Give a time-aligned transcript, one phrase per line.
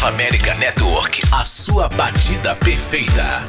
[0.00, 3.46] Nova América Network, a sua batida perfeita.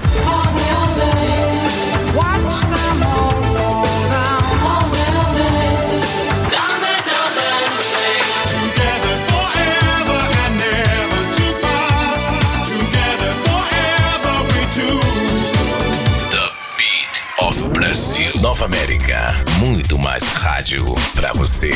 [16.31, 18.33] The Beat of Brasil.
[18.41, 20.83] Nova América, muito mais rádio
[21.15, 21.71] pra você.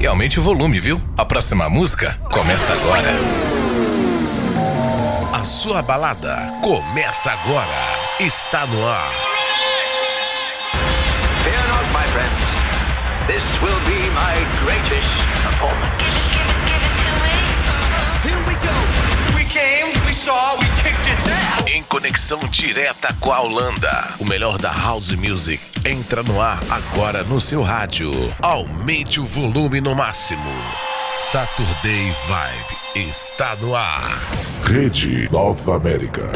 [0.00, 0.98] E aumente o volume, viu?
[1.14, 3.65] A próxima música começa agora.
[5.46, 7.68] Sua balada começa agora.
[8.18, 9.08] Está no ar.
[11.44, 12.56] Fear not, my friends.
[13.28, 15.08] This will be my greatest
[15.44, 16.02] performance.
[18.24, 19.36] Here we go.
[19.36, 21.64] We came, we saw, we kicked its ass.
[21.68, 27.22] Em conexão direta com a Holanda, o melhor da House Music entra no ar agora
[27.22, 28.10] no seu rádio.
[28.42, 30.50] Aumente o volume no máximo.
[31.06, 34.18] Saturday Vibe está no ar.
[34.62, 36.32] Rede Nova América.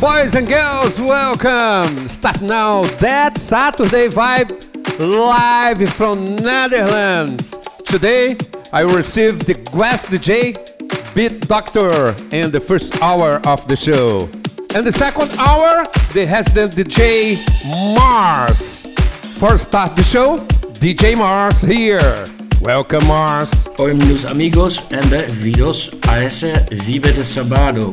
[0.00, 2.08] Boys and girls, welcome!
[2.08, 4.50] Start now that Saturday vibe
[4.98, 7.54] live from Netherlands.
[7.84, 8.36] Today
[8.72, 10.56] I will receive the guest DJ
[11.14, 14.28] Beat Doctor in the first hour of the show.
[14.74, 17.38] And the second hour, the resident DJ
[17.94, 18.82] Mars.
[19.38, 20.38] First start the show,
[20.80, 22.26] DJ Mars here.
[22.64, 23.68] Welcome Mars.
[23.76, 27.90] Hoy meus amigos and bem-vindos a esse Vibe de Sábado.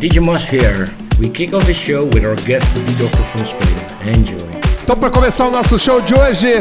[0.00, 0.86] DJ Moss here.
[1.20, 4.12] We kick off the show with our guest, the Doctor from Spain.
[4.12, 4.50] Enjoy.
[4.82, 6.54] Então, para começar o nosso show de hoje,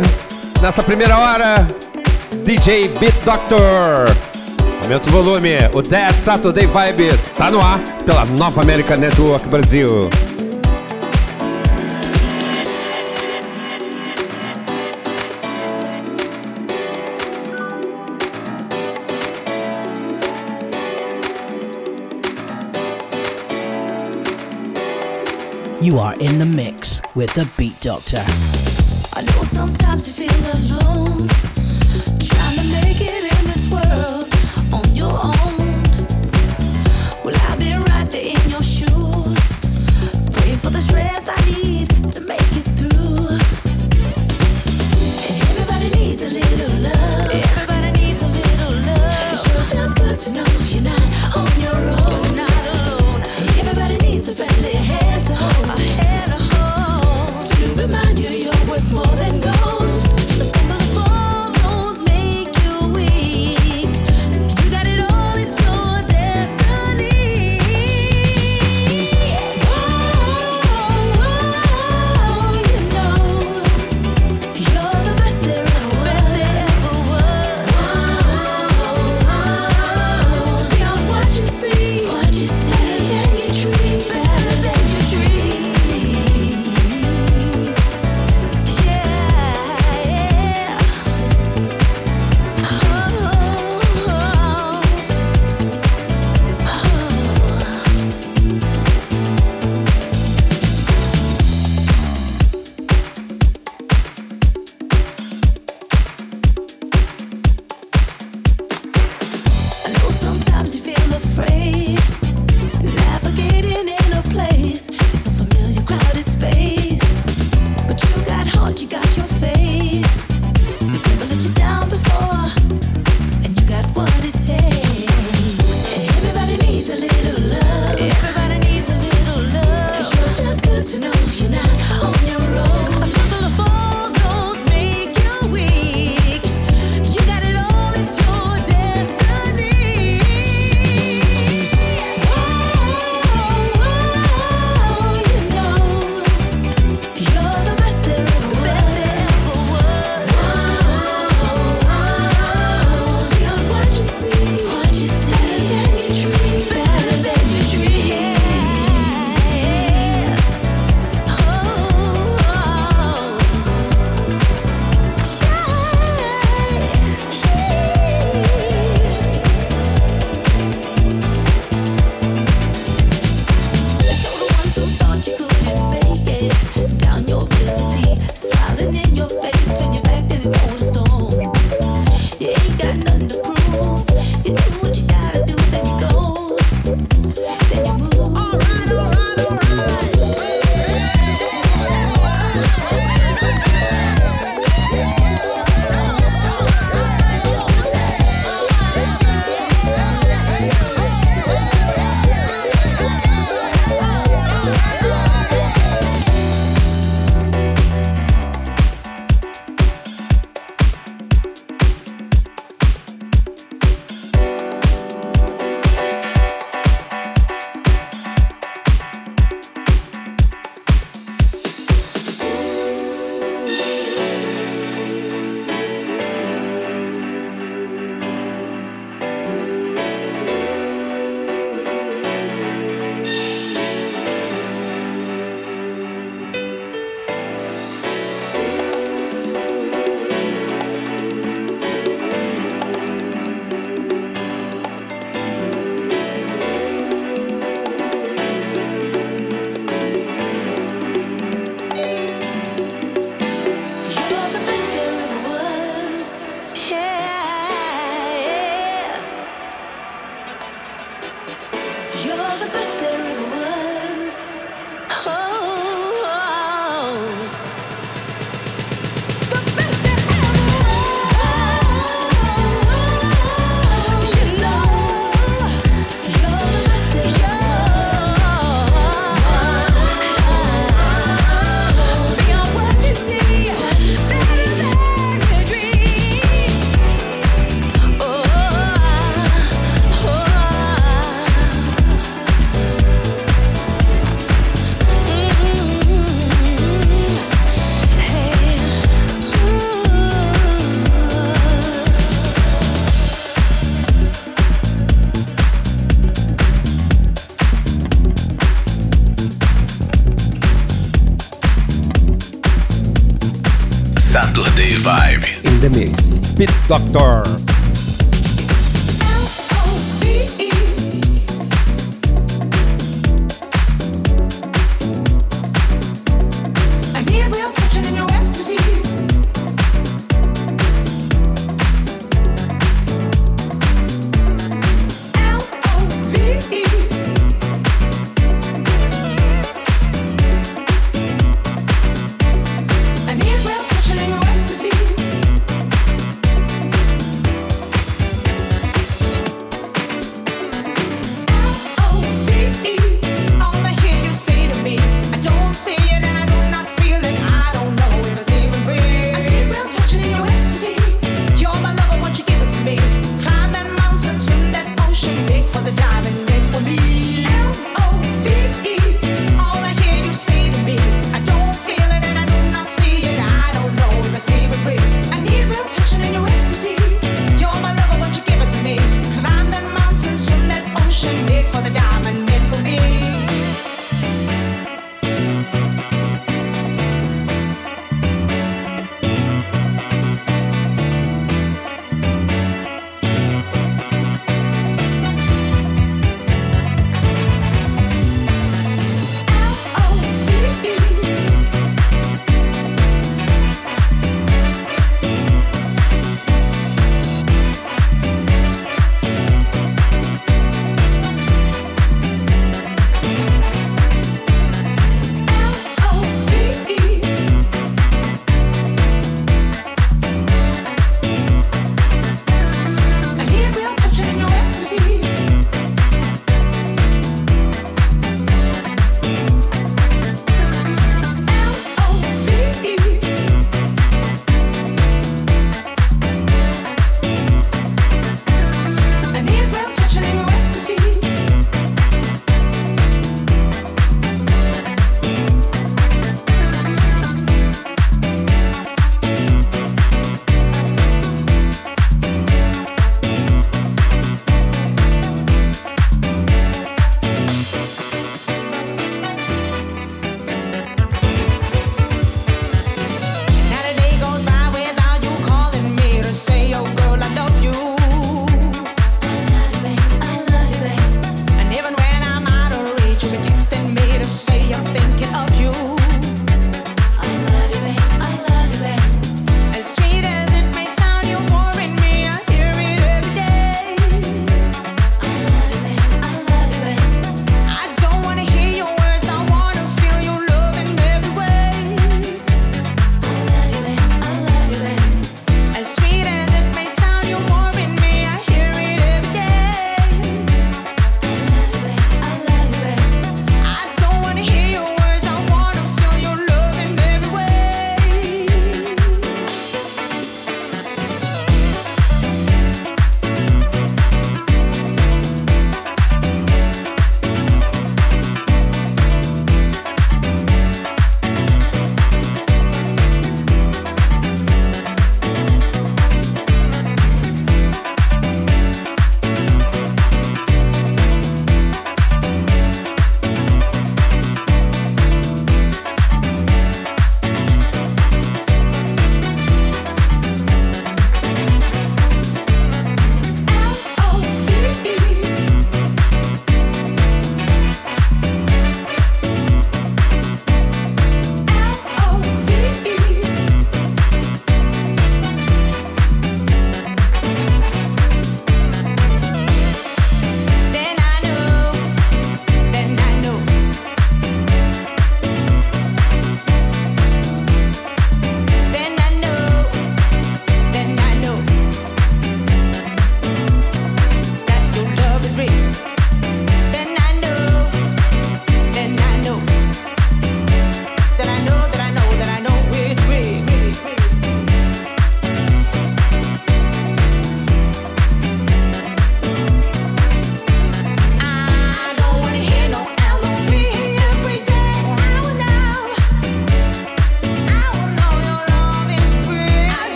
[0.61, 1.67] nessa primeira hora,
[2.45, 4.05] DJ Beat Doctor.
[4.83, 10.07] Aumenta o volume, o Dead Saturday Vibe tá no ar pela Nova América Network Brasil.
[25.87, 28.21] You are in the mix with the Beat Doctor.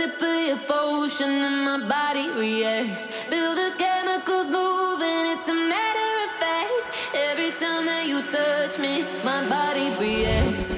[0.00, 3.08] sip of your potion and my body reacts.
[3.28, 6.86] Feel the chemicals moving, it's a matter of fact.
[7.14, 10.69] Every time that you touch me, my body reacts.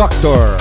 [0.00, 0.59] Doctor.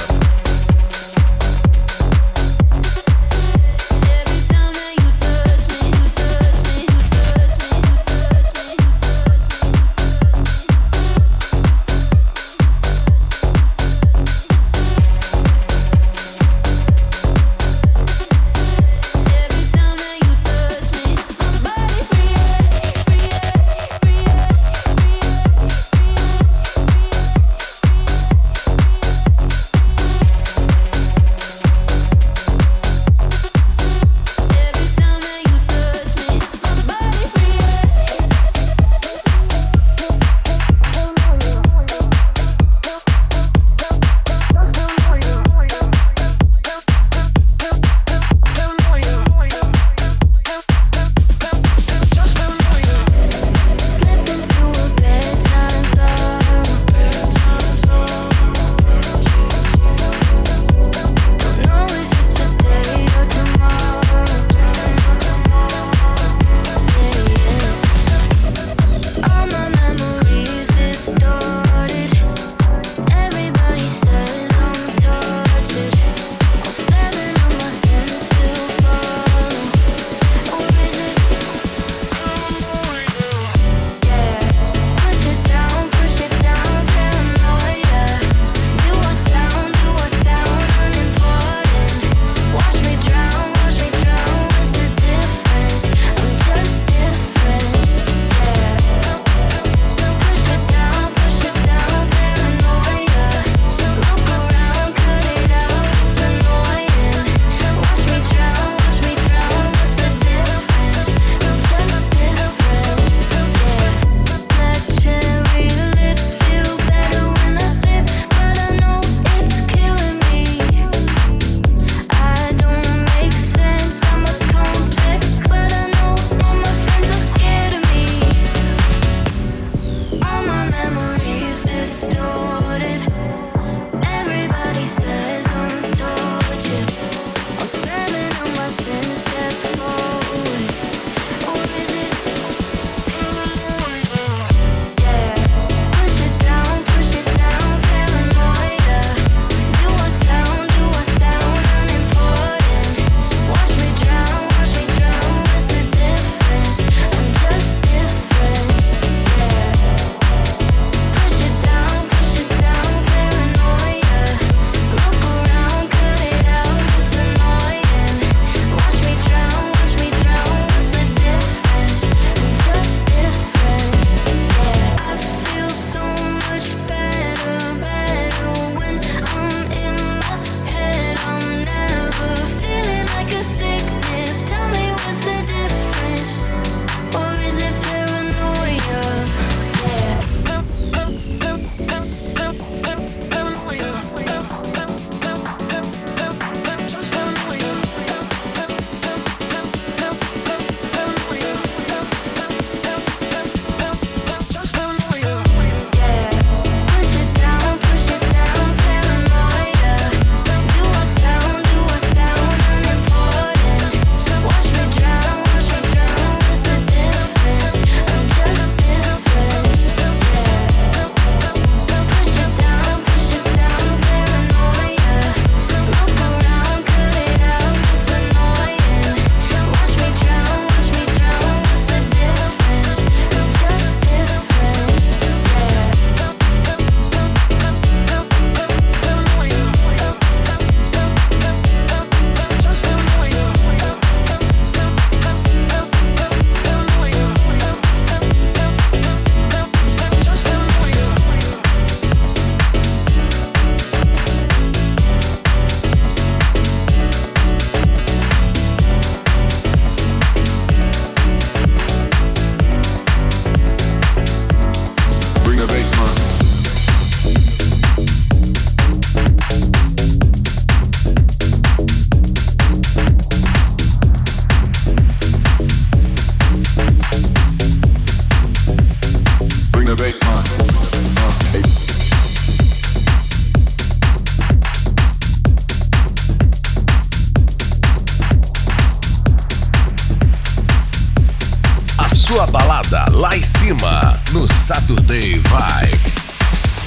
[293.70, 296.02] Cima no Saturday Vibe.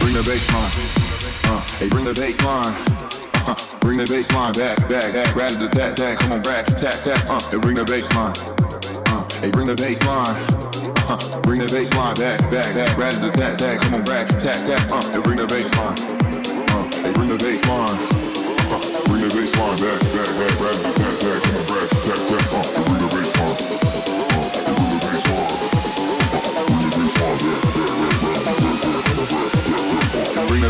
[0.00, 0.74] Bring the baseline.
[1.46, 2.74] Uh, hey, bring the baseline.
[3.46, 6.94] Uh, bring the baseline back, back, back, rat the that, that, come on back, tap,
[7.02, 8.34] tap, uh, hey, bring the baseline.
[9.10, 10.34] Uh, hey, bring the baseline.
[11.10, 14.58] Uh, bring the baseline back, back, back, rat the that, that, come on back, tap,
[14.66, 15.98] tap, uh, hey, bring the baseline.
[16.70, 17.98] Uh, hey, bring the baseline.
[18.70, 22.18] Uh, bring the baseline back, back, back, rat the that, that, come on back, tap,
[22.26, 23.81] tap, uh, hey, bring the baseline.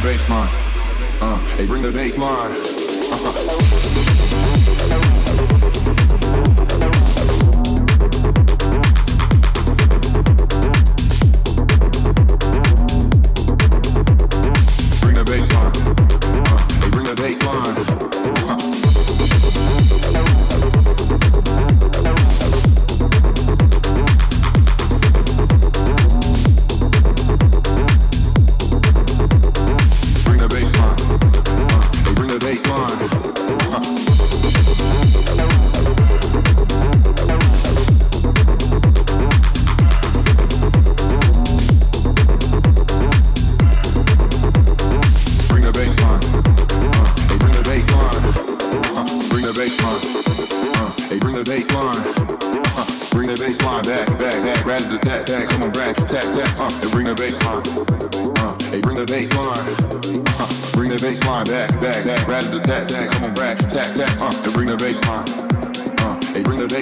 [0.01, 0.49] The.
[1.20, 2.49] Uh, hey, bring the baseline.
[3.95, 4.01] Bring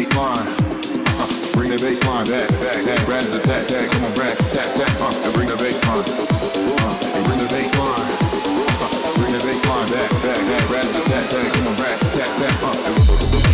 [0.01, 0.17] bass.
[0.17, 3.91] Uh, bring that bass line back, back, back, rat the back, back.
[3.91, 5.81] Come on, rat, tap, tap, uh, and bring the bass.
[5.85, 6.01] Uh,
[7.17, 7.73] and bring the bass.
[7.75, 7.85] Uh,
[9.19, 11.53] bring the bass line back, back, back, back, back.
[11.53, 13.50] Come on, rat, tap, tap, uh, and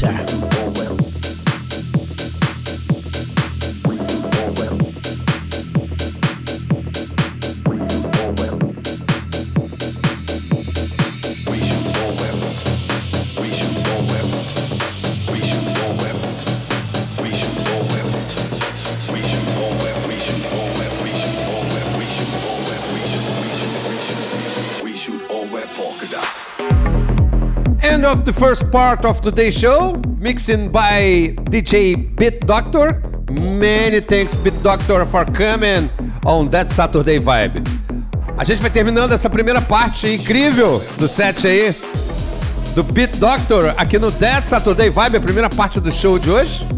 [0.00, 0.27] Doctor.
[28.28, 33.00] The first part of today's show, mixing by DJ Beat Doctor.
[33.30, 35.88] Many thanks, Beat Doctor, for coming
[36.26, 37.62] on that Saturday Vibe.
[38.36, 41.74] A gente vai terminando essa primeira parte incrível do set aí
[42.74, 46.68] do Beat Doctor aqui no Dead Saturday Vibe, a primeira parte do show de hoje.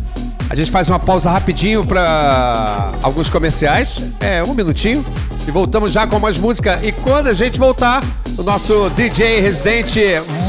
[0.49, 5.05] A gente faz uma pausa rapidinho para alguns comerciais, é um minutinho,
[5.49, 6.79] e voltamos já com mais música.
[6.81, 8.05] E quando a gente voltar,
[8.39, 10.01] o nosso DJ residente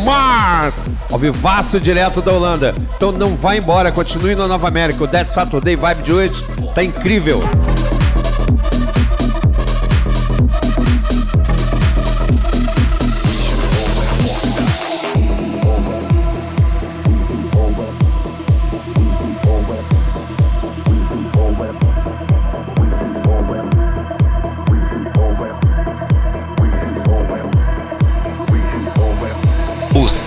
[0.02, 0.76] Mars,
[1.12, 2.76] ao vivaço direto da Holanda.
[2.96, 5.04] Então não vá embora, continue na Nova América.
[5.04, 7.42] O Dead Saturday Vibe de hoje tá incrível.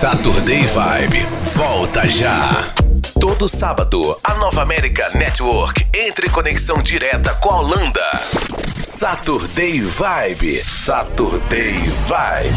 [0.05, 1.25] Saturday Vibe
[1.55, 2.71] volta já.
[3.19, 8.21] Todo sábado, a Nova América Network entra em conexão direta com a Holanda.
[8.83, 10.63] Saturday Vibe.
[10.63, 11.73] Saturday
[12.05, 12.55] Vibe.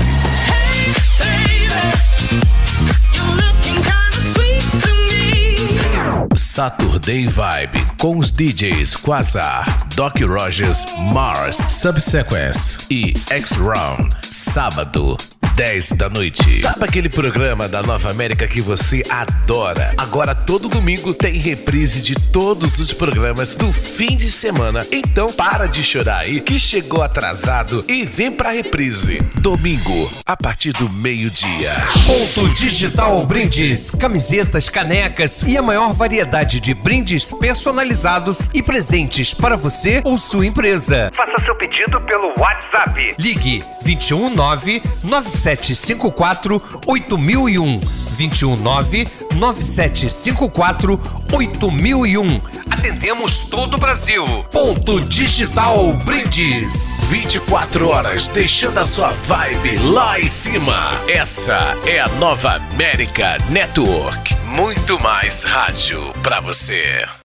[6.36, 14.14] Saturday Vibe com os DJs Quasar, Doc Rogers, Mars, Subsequence e X-Round.
[14.30, 15.16] Sábado,
[15.58, 16.48] 10 da noite.
[16.60, 19.92] Sabe aquele programa da Nova América que você adora?
[19.98, 24.86] Agora todo domingo tem reprise de todos os programas do fim de semana.
[24.92, 29.20] Então para de chorar aí que chegou atrasado e vem pra reprise.
[29.40, 31.72] Domingo, a partir do meio-dia.
[32.06, 39.56] Ponto Digital Brindes, camisetas, canecas e a maior variedade de brindes personalizados e presentes para
[39.56, 41.10] você ou sua empresa.
[41.16, 43.10] Faça seu pedido pelo WhatsApp.
[43.18, 44.82] Ligue 219
[45.48, 47.80] 9754 8001
[48.18, 51.00] 219 9754
[51.32, 52.40] 8001.
[52.70, 54.44] Atendemos todo o Brasil.
[54.50, 57.00] Ponto Digital Brindes.
[57.04, 60.90] 24 horas deixando a sua vibe lá em cima.
[61.08, 64.34] Essa é a Nova América Network.
[64.44, 67.08] Muito mais rádio pra você.